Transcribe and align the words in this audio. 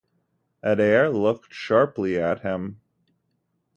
Adair 0.63 1.11
looked 1.11 1.53
sharply 1.53 2.17
at 2.19 2.39
him. 2.39 2.81